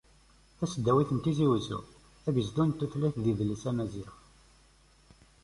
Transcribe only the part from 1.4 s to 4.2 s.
Uzzu- Agezdu n tutlayt d yidles amaziɣ.